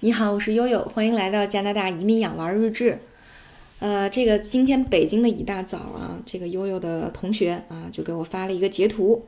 [0.00, 2.98] 你好，我是悠悠，欢迎来到加拿大移民养娃日志。
[3.78, 9.24] 呃，这个今天北京的一大早啊，这个悠悠的同学啊就给我发了一个截图，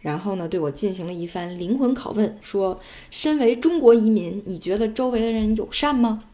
[0.00, 6.24] 然后呢对我进行了一番灵魂拷问，说：身为中国移民，你觉得周围的人友善吗？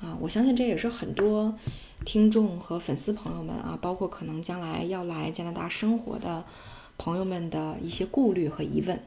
[0.00, 1.54] 啊，我相信这也是很多
[2.04, 6.44] 听众和粉丝朋友们啊，包括可能将来要来加拿大生活的
[6.98, 8.98] 朋友们的一些顾虑和疑问。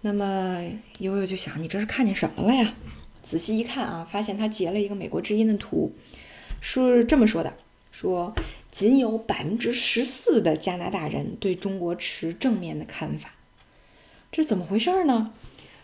[0.00, 0.60] 那么
[0.98, 2.74] 悠悠就想，你这是看见什么了呀？
[3.24, 5.92] 仔细一看啊，发现他截了一个美国之音的图，
[6.60, 7.54] 是这么说的：
[7.90, 8.34] 说
[8.70, 13.32] 仅有百分之十四的加拿大人对中国持正面的看法，
[14.30, 15.32] 这怎么回事呢？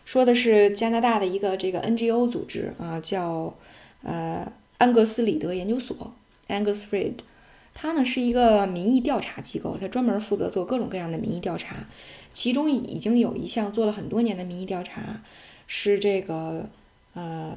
[0.05, 3.57] 说的是加拿大的一个这个 NGO 组织啊，叫
[4.03, 6.15] 呃安格斯里德研究所
[6.49, 7.15] （Angus Fried），
[7.73, 11.89] 它呢是一个民意调查机构，它专门负责做各种各样的民意调查，
[12.33, 15.23] 其中已经有一项做了很多年的民意调查，
[15.67, 16.69] 是这个。
[17.15, 17.57] 呃，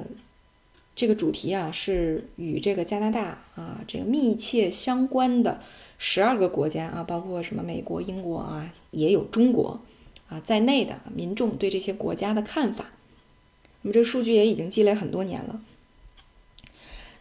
[0.96, 5.62] 这个主题啊是与这个加拿大啊这个密切相关的
[5.98, 9.82] 十二个国家啊，包括什么美国、英国啊，也有中国
[10.28, 12.92] 啊在内的民众对这些国家的看法。
[13.84, 15.62] 那么这数据也已经积累很多年了。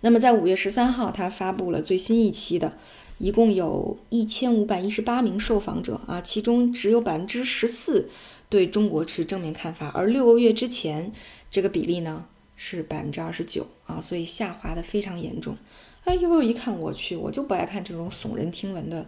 [0.01, 2.77] 那么在五月十三号，他发布了最新一期的，
[3.19, 8.09] 一共有一千五百一十八名受访者啊，其中只有百分之十四
[8.49, 11.13] 对中国持正面看法，而六个月之前。
[11.53, 12.25] 这个比例呢
[12.57, 15.57] 是百分之二十九啊，所以下滑的非常严重。
[16.05, 19.07] 哎，呦一看，我去，我就不爱看这种耸人听闻的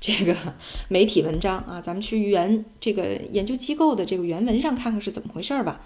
[0.00, 0.36] 这个
[0.88, 5.80] 媒体文章啊，咱们去原这个研究机构的这个原文上看看是怎么回事儿吧。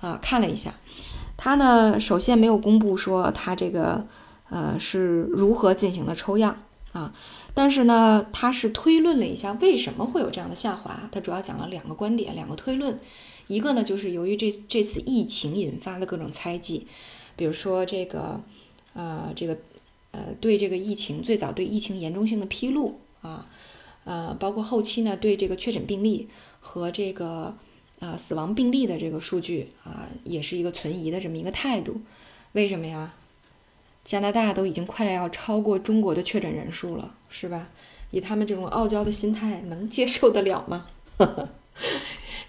[0.00, 0.74] 啊，看了一下，
[1.36, 4.06] 他呢首先没有公布说他这个
[4.48, 7.12] 呃是如何进行的抽样啊，
[7.52, 12.98] 但是呢他是推论了一下为什么会有这样的下滑，他主要讲了两个观点，两个推论。
[13.46, 16.86] 一个呢，就是由于这这次疫情引发的各种猜忌，
[17.36, 18.42] 比如说这个，
[18.94, 19.58] 呃，这个，
[20.12, 23.48] 呃，对这个疫情最早对疫情严重性的披露啊，
[24.04, 26.28] 呃，包括后期呢对这个确诊病例
[26.60, 27.56] 和这个
[28.00, 32.00] 啊死亡病例的这个数据啊，也是一个存疑的这么一个态度。
[32.52, 33.14] 为什么呀？
[34.04, 37.70] 加拿大都已经快要超过中国的确诊人数了，是吧？
[38.10, 40.86] 以他们这种傲娇的心态，能接受得了吗？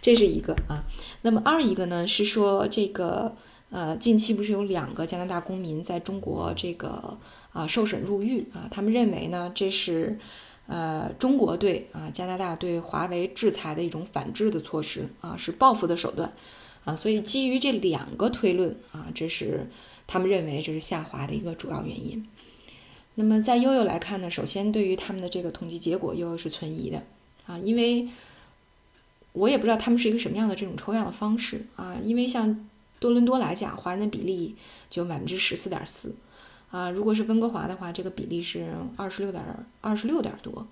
[0.04, 0.84] 这是一个啊，
[1.22, 3.38] 那么二一个呢是说这个
[3.70, 7.18] 呃，近期不是有两个加拿大公民在中国这个
[7.54, 10.20] 啊受审入狱啊，他们认为呢这是
[10.68, 16.34] 呃中国对啊加拿大对华为制裁的一种反制的措施啊，是报复的手段
[16.84, 19.70] 啊，所以基于这两个推论啊，这是
[20.06, 22.28] 他们认为这是下滑的一个主要原因。
[23.16, 27.02] 那么在悠悠来看呢，首先对于他们的这个统计结果，悠悠是存疑的
[27.48, 28.10] 啊，因为。
[29.34, 32.68] 我也不知道他们是一个什么样的这种抽样的方式啊，因为像
[33.00, 34.56] 多伦多来讲，华人的比例
[34.90, 36.16] 就百分之十四点四，
[36.72, 39.44] 啊，如果是温哥华的话，这个比例是二十六点
[39.82, 40.68] 二十六点多，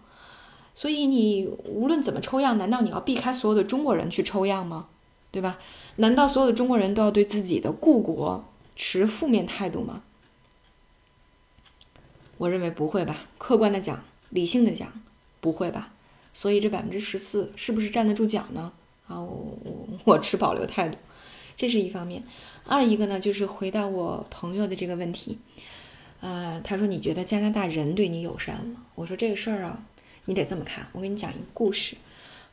[0.74, 4.88] 所以你无论怎么抽样，难道你要避开所有的中国人去抽样吗？
[5.32, 5.58] 对吧？
[5.96, 8.46] 难道所有的中国人都要对自己的故国
[8.76, 10.04] 持负面态度吗？
[12.38, 14.92] 我认为不会吧，客观的讲，理性的讲，
[15.40, 15.94] 不会吧。
[16.34, 18.72] 所以这百分之十四是不是站得住脚呢？
[19.08, 20.97] 啊，我我我持保留态度，
[21.58, 22.24] 这是一方面。
[22.66, 25.38] 二一个呢，就是回到我朋友的这个问题，
[26.22, 28.86] 呃，他说你觉得加拿大人对你友善吗？
[28.96, 29.84] 我说这个事儿啊，
[30.25, 30.88] 你得这么看。
[30.94, 31.97] 我给你讲一个故事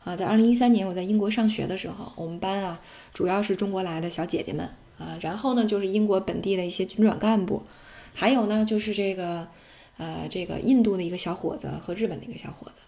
[0.03, 2.81] 啊，在二零一三年我在英国上学的时候，我们班啊
[3.15, 4.69] 主要是中国来的小姐姐们
[4.99, 7.63] 啊，然后呢就是英国本地的一些军转干部，
[8.15, 9.47] 还有呢就是这个
[9.99, 12.81] 呃这个印度的一个小伙子和日本的一个小伙子。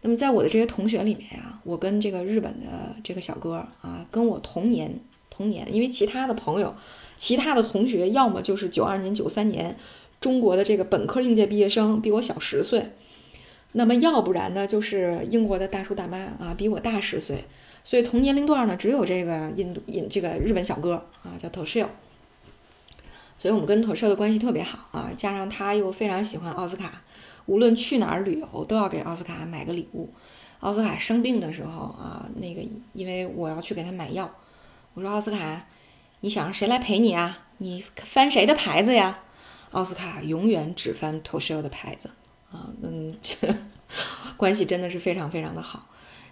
[0.00, 6.74] 那么在我的这些同学里面呀，我跟这个日本的这个小哥啊，跟我同年同年，因为其他的朋友、
[7.16, 9.76] 其他的同学，要么就是九二年、九三年
[10.20, 12.92] 中国的这个本科应届毕业生，比我小十岁，
[13.72, 17.44] 那么要不然呢，就是英国的大叔大妈啊，比我大十岁，
[17.82, 20.94] 所以同年龄段呢，只有这个印度印这个日本小哥
[21.24, 21.86] 啊，叫 Toshio，
[23.36, 27.02] 所以我们跟 Toshio 的关系特别好啊，加上他又非常喜欢奥斯卡。
[27.48, 30.10] 无论去哪儿旅游，都要给奥斯卡买个礼物。
[30.60, 32.62] 奥斯卡生病的时候啊，那个
[32.92, 34.30] 因为我要去给他买药，
[34.92, 35.66] 我说奥斯卡，
[36.20, 37.46] 你想让谁来陪你啊？
[37.56, 39.20] 你翻谁的牌子呀？
[39.70, 42.10] 奥斯卡永远只翻 Toshio 的牌子
[42.50, 43.16] 啊，嗯，
[44.36, 45.86] 关系真的是非常非常的好。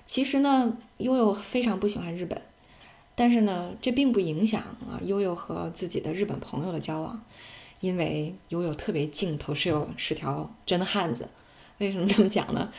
[0.04, 2.42] 其实呢，悠悠非常不喜欢日本，
[3.14, 7.24] 但是呢，这并不影响啊悠悠和自己的日本朋友的交往。
[7.80, 11.28] 因为悠悠特别敬 Toshio 是条真汉子，
[11.78, 12.72] 为什么这么讲呢？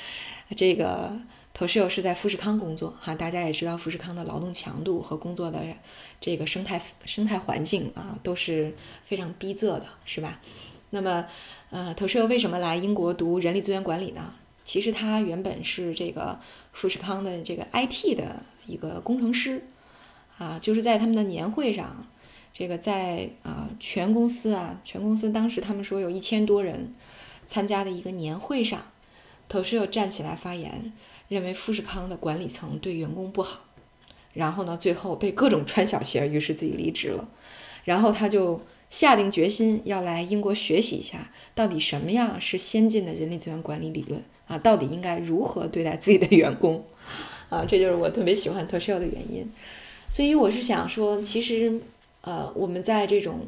[0.55, 1.11] 这个
[1.53, 5.61] 头室友是在富士康工作哈，大家也知道富士康的劳动强度和工作的
[6.21, 8.73] 这个生态生态环境啊都是
[9.03, 10.39] 非常逼仄的，是吧？
[10.91, 11.25] 那么，
[11.69, 14.33] 呃，头室友为什么来英国读人力资源管理呢？
[14.63, 16.39] 其实他原本是这个
[16.71, 19.65] 富士康的这个 IT 的一个工程师
[20.37, 22.07] 啊，就是在他们的年会上，
[22.57, 26.91] 这个在啊全公司啊全公司当时他们说有一千多人
[27.45, 28.81] 参加的一个年会上，
[29.47, 30.91] 头室友站起来发言。
[31.27, 33.59] 认为富士康的管理层对员工不好，
[34.33, 37.27] 然后呢，最后被各种穿小鞋，于是自己离职了。
[37.83, 44.57] 然后他就下定决心要来英国学习一下，到底什么样是先进的人力资源管理理论啊？
[44.57, 46.83] 到底应该如何对待自己的员工
[47.49, 47.65] 啊？
[47.67, 49.45] 这就是我特别喜欢 Toshio 的原因。
[50.09, 51.81] 所以我是想说，其实
[52.27, 53.39] 呃，我们在这种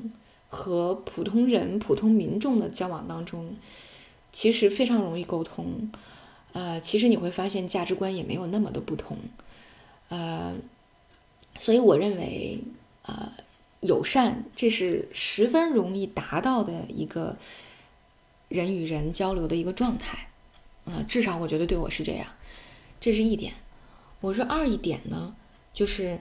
[0.47, 3.53] 和普通人、普通民众的交往当中，
[4.31, 5.91] 其实非常容易沟通。
[6.53, 9.17] 呃，其实你会发现价值观也没有那么的不同，
[10.07, 10.55] 呃，
[11.59, 12.59] 所以我认为，
[13.05, 13.33] 呃，
[13.81, 17.35] 友善这是十分容易达到的一个
[18.47, 20.29] 人与人交流的一个状态，
[20.85, 22.25] 啊，至少我觉得对我是这样，
[23.01, 23.51] 这是一点。
[24.21, 25.35] 我说二一点呢，
[25.73, 26.17] 就是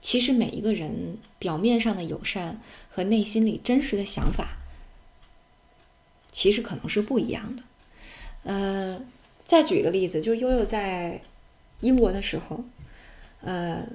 [0.00, 2.60] 其实每一个人表面上的友善
[2.90, 4.58] 和内心里真实的想法，
[6.30, 7.62] 其实可能是不一样的。
[8.44, 9.02] 呃，
[9.46, 11.20] 再举一个例子，就是悠悠在
[11.80, 12.64] 英国的时候，
[13.40, 13.86] 呃，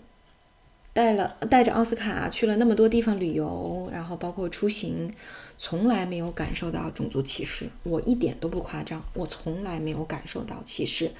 [0.91, 5.11] 带了带着奥斯卡去了那么多地方旅游，然后包括出行，
[5.57, 7.69] 从来没有感受到种族歧视。
[7.83, 11.11] 我一点都不夸张，我从来没有感受到歧视，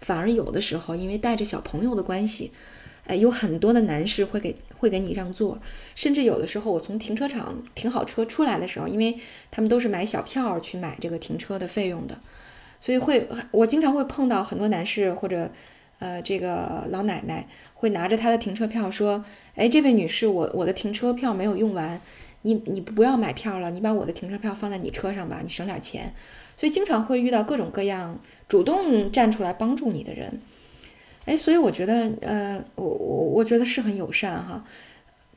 [0.00, 2.50] 反而有的时候因为带着小朋友的关系，
[3.10, 5.60] 哎，有很多的男士会给会给你让座，
[5.96, 9.18] 甚至有的时候我从停车场停好车出来的时候，因为
[9.50, 12.16] 他们都是买小票去买这个停车的费用的。
[12.80, 15.50] 所以会，我经常会碰到很多男士或者，
[15.98, 19.24] 呃，这个老奶奶会拿着他的停车票说
[19.56, 22.00] ：“哎，这位女士，我我的停车票没有用完，
[22.42, 26.14] 你你不要买票了，你把我的停车票放在你车上吧，你省点钱。”
[26.56, 30.40] 所以经常会遇到各种各样主动站出来帮助你的人，
[31.26, 34.64] 哎，所以我觉得，呃，我我我觉得是很友善哈，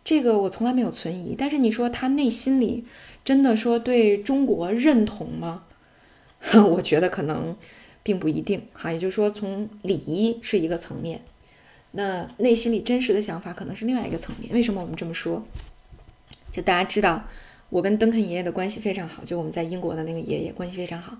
[0.03, 1.35] 这个我从来没有存疑。
[1.37, 2.85] 但是你说他内心里
[3.23, 5.63] 真的说对中国认同吗？
[6.71, 7.55] 我觉得可能
[8.01, 11.21] 并不一定哈，也就是说，从礼仪是一个层面，
[11.91, 14.51] 那内心里真实的想法可能是另外一个层面。
[14.53, 15.43] 为什么我们这么说？
[16.51, 17.23] 就大家知道，
[17.69, 21.17] 我跟登肯爷爷的关系非常好，就我们在英国的那个爷爷关系非常好。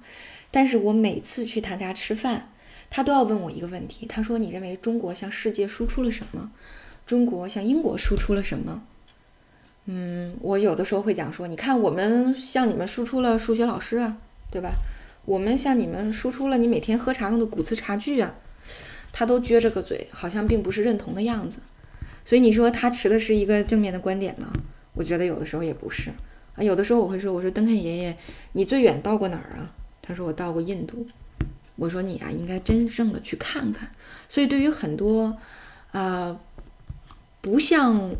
[0.51, 2.49] 但是我每次去他家吃饭，
[2.95, 6.51] 他都要问我一个问题，他说：“你认为中国向世界输出了什么？
[7.07, 8.83] 中国向英国输出了什么？”
[9.85, 14.19] 嗯，我有的时候会讲说：“你看，我们向你们输出了数学老师啊，
[14.51, 14.75] 对吧？”
[15.25, 18.35] 我们向你们输出了你每天喝茶用的古瓷茶具啊，
[19.11, 21.57] 他都撅着个嘴，好像并不是认同的样子。
[22.23, 24.53] 所以你说他持的是一个正面的观点吗？
[24.93, 26.11] 我觉得有的时候也不是
[26.55, 26.61] 啊。
[26.61, 28.15] 有的时候我会说：“我说登肯爷爷，
[28.51, 29.73] 你最远到过哪儿啊？”
[30.03, 31.07] 他说：“我到过印度。”
[31.75, 33.91] 我说：“你啊，应该真正的去看看。”
[34.29, 35.37] 所以对于很多
[35.91, 36.39] 啊，
[37.41, 38.15] 不像。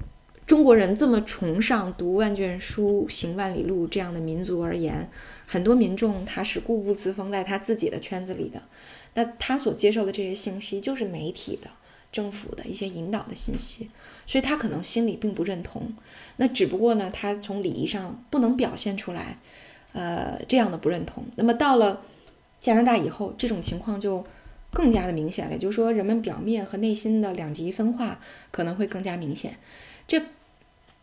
[0.45, 5.09] 中国人这么崇尚读万卷书、行万里路这样的民族而言，
[5.47, 8.61] 很多民众他是固步自封在他自己的圈子里的，
[9.13, 11.69] 那他所接受的这些信息就是媒体的、
[12.11, 13.89] 政府的一些引导的信息，
[14.27, 15.93] 所以他可能心里并不认同。
[16.35, 19.37] 那只不过呢，他从礼仪上不能表现出来，
[19.93, 21.23] 呃，这样的不认同。
[21.37, 22.01] 那么到了
[22.63, 24.25] 加拿大以后，这种情况就
[24.71, 29.57] 更加的明显了，就是说人们表面和内心的两极分化可能会更加明显。
[30.07, 30.21] 这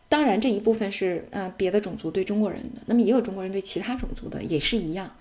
[0.09, 5.15] 当然，这一部分是呃别的种族对中国人的，那么也有中国人对其他种族的，也是一样。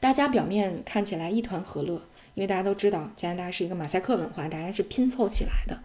[0.00, 2.00] 大家表面看起来一团和乐，
[2.32, 5.78] 因为大家都知道加拿大是一个马赛克文化，大家是拼凑起来的，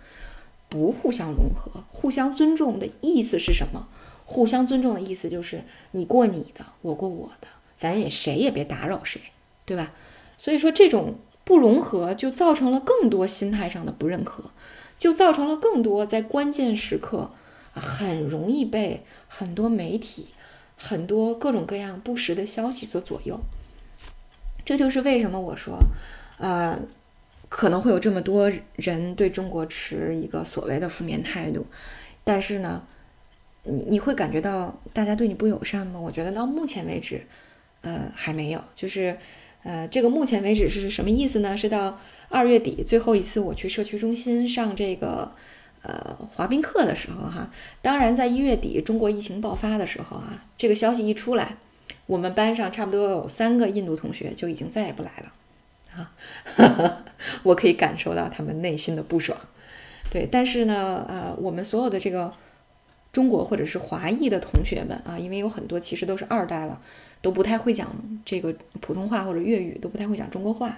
[0.69, 3.89] 不互相融合，互相尊重的意思是什么？
[4.23, 9.19] 互相尊重的意思就是你过你的，我过我的，咱也谁也别打扰谁，
[9.67, 9.93] 对吧？
[10.39, 14.45] 所以说这种不融合，就造成了更多心态上的不认可。
[14.97, 17.29] 就造成了更多在关键时刻
[17.71, 20.29] 很容易被很多媒体、
[20.75, 23.39] 很多各种各样不实的消息所左右。
[24.65, 25.77] 这就是为什么我说，
[26.39, 26.79] 呃，
[27.47, 31.67] 可能会有这么多人对中国持一个所谓的负面态度。
[32.23, 32.81] 但是呢，
[33.65, 35.99] 你你会感觉到大家对你不友善吗？
[35.99, 37.21] 我觉得到目前为止，
[37.81, 38.59] 呃，还没有。
[38.75, 39.15] 就是，
[39.67, 41.57] 呃，这个目前为止是什么意思呢？
[41.57, 41.99] 是到。
[42.29, 45.31] 二月底最后一次我去社区中心上这个
[45.81, 47.49] 呃滑冰课的时候哈，
[47.81, 51.55] 当然在一月底中国疫情爆发的时候啊，这个消息一出来，
[52.05, 55.33] 我们班上差不多有三个印度同学就已经再也不来了，
[55.95, 57.05] 啊，
[57.43, 59.39] 我可以感受到他们内心的不爽。
[60.11, 62.33] 对，但是呢，呃，我们所有的这个
[63.13, 66.81] 中国或者是华裔的同学们啊，因为有很多其实都是二代了，
[67.21, 67.95] 都不太会讲
[68.25, 70.77] 这个普通话或者粤语，都不太会讲中国话。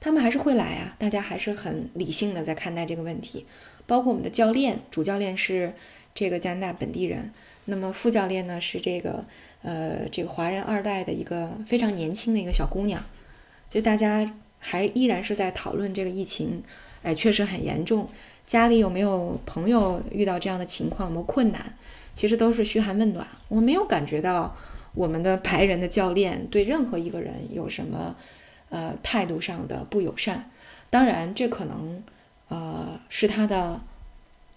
[0.00, 3.46] 他们还是会来啊，大家还是很理性的在看待这个问题。
[3.86, 5.72] 包括我们的教练，主教练是
[6.14, 7.30] 这个加拿大本地人，
[7.66, 9.24] 那么副教练呢是这个
[9.62, 13.04] 呃这个华人二代的一个非常年轻的一个小姑娘。
[13.70, 16.62] 就大家还依然是在讨论这个疫情，
[17.02, 18.08] 哎，确实很严重。
[18.44, 21.08] 家里有没有朋友遇到这样的情况？
[21.08, 21.74] 有没有困难？
[22.12, 23.26] 其实都是嘘寒问暖。
[23.48, 24.56] 我没有感觉到
[24.94, 28.16] 我们的排人的教练对任何一个人有什么。
[28.74, 30.50] 呃，态度上的不友善，
[30.88, 32.02] 当然这可能
[32.48, 33.78] 呃是他的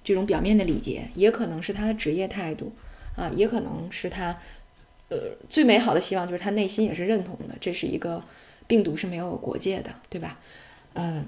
[0.06, 2.72] 这种表面的礼节，也可能是他的职业态度
[3.18, 4.40] 啊，也可能是他
[5.10, 5.18] 呃
[5.50, 8.24] 最美好的希望就是他内心也是认同的，这是一个
[8.68, 10.40] 病毒是没有国界的，对吧？
[10.94, 11.26] 嗯，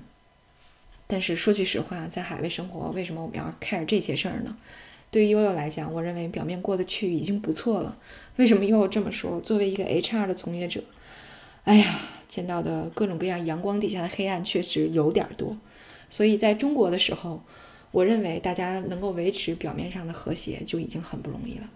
[1.06, 4.56] 但是说句实话，在海外生活，为什么我们要 care 这些事儿呢？
[5.10, 7.98] 对于悠悠来讲，我认为表面过得去已经不错了。
[8.36, 9.40] 为什么悠悠这么说？
[9.42, 10.84] 作为一个 HR 的从业者。
[11.64, 12.00] 哎呀，
[12.30, 15.58] 见到的各种各样阳光底下的黑暗确实有点多，
[16.10, 17.42] 所以在中国的时候，
[17.92, 21.70] 我认为大家能够维持表面上的和谐就已经很不容易了。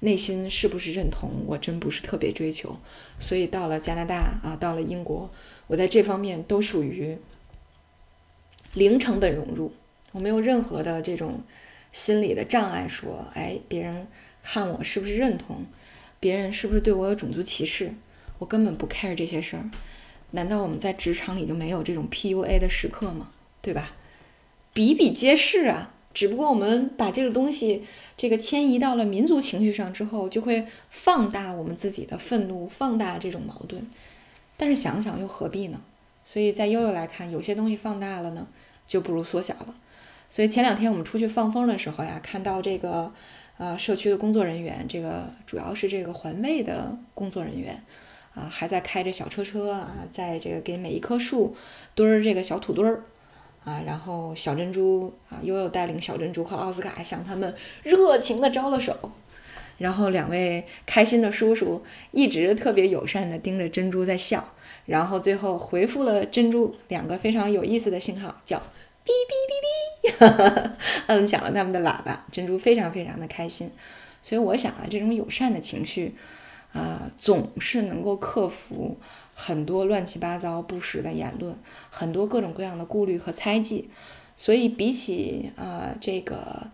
[0.00, 2.76] 内心是不是认同，我真不是特别追求。
[3.18, 5.30] 所以到了加拿大啊，到了英国，
[5.66, 7.16] 我在这方面都属于
[8.74, 9.72] 零成本融入，
[10.12, 11.40] 我没有任何的这种
[11.92, 14.06] 心理的障碍，说哎，别人
[14.42, 15.64] 看我是不是认同，
[16.20, 17.92] 别人是不是对我有种族歧视。
[18.38, 19.68] 我根本不 care 这些事儿，
[20.30, 23.32] 难道我们在职场里就没有这种 PUA 的时刻吗？
[23.60, 23.96] 对吧？
[24.72, 27.82] 比比皆是啊，只不过我们把这个东西
[28.16, 33.84] 这个迁移到了民族情绪上之后，就会放大我们自己的愤怒，放大这种矛盾。
[34.56, 35.80] 但是想想又何必呢？
[36.24, 38.46] 所以在悠悠来看，有些东西放大了呢，
[38.86, 39.74] 就不如缩小了。
[40.30, 43.12] 所以前两天我们出去放风的时候呀，看到这个
[43.58, 47.82] 呃社区的工作人员，这个主要是这个环卫的工作人员。
[48.34, 51.56] 啊，还在开着小车车啊，在这个给每一棵树
[51.96, 53.02] 堆儿这个小土堆儿
[53.64, 59.10] 啊，然后小珍珠啊，悠悠带领小珍珠和奥斯卡向他们热情的招了手，
[59.78, 61.82] 然后两位开心的叔叔
[62.12, 64.54] 一直特别友善的盯着珍珠在笑，
[64.86, 69.68] 然后最后回复了珍珠两个非常有意思的信号，叫哔哔哔哔，
[71.08, 73.70] 摁响了他们的喇叭，珍珠非常非常的开心，
[74.22, 76.14] 所以我想啊，这种友善的情绪。
[76.70, 78.98] 啊，总是能够克服
[79.34, 83.88] 很多乱七八糟不实的言论，很多各种各样的顾虑和猜忌。
[84.36, 86.70] 所以，比起啊，这个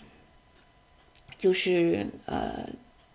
[1.39, 2.69] 就是呃，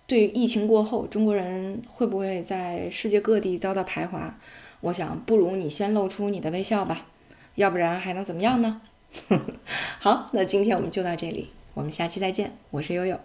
[0.07, 4.39] 对疫情过后中国人会不会在世界各地遭到排华，
[4.79, 7.07] 我想不如你先露出你的微笑吧，
[7.55, 8.81] 要不然还能怎么样呢？
[9.99, 13.19] 好，那今天我们就到这里，我们下期再见，我是悠悠。